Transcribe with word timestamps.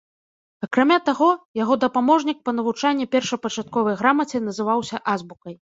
Акрамя 0.67 0.97
таго, 1.09 1.27
яго 1.63 1.77
дапаможнік 1.85 2.37
па 2.49 2.57
навучанні 2.59 3.05
першапачатковай 3.17 3.95
грамаце 4.03 4.37
называўся 4.49 4.97
азбукай. 5.17 5.55